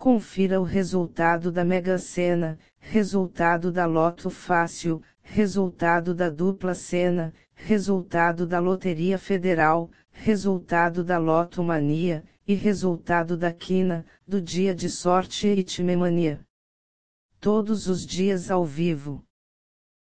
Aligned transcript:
Confira 0.00 0.58
o 0.58 0.64
resultado 0.64 1.52
da 1.52 1.62
Mega 1.62 1.98
Sena, 1.98 2.58
resultado 2.78 3.70
da 3.70 3.84
Loto 3.84 4.30
Fácil, 4.30 5.02
resultado 5.20 6.14
da 6.14 6.30
Dupla 6.30 6.74
Sena, 6.74 7.34
resultado 7.52 8.46
da 8.46 8.58
Loteria 8.58 9.18
Federal, 9.18 9.90
resultado 10.10 11.04
da 11.04 11.18
Loto 11.18 11.62
Mania, 11.62 12.24
e 12.48 12.54
resultado 12.54 13.36
da 13.36 13.52
Quina, 13.52 14.06
do 14.26 14.40
Dia 14.40 14.74
de 14.74 14.88
Sorte 14.88 15.46
e 15.48 15.62
Timemania. 15.62 16.40
Todos 17.38 17.86
os 17.86 18.06
dias 18.06 18.50
ao 18.50 18.64
vivo. 18.64 19.22